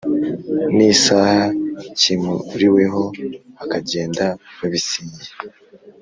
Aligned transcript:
N 0.75 0.77
isaha 0.91 1.43
cyimuriweho 1.99 3.03
bakagenda 3.57 4.25
babisinyiye 4.57 5.31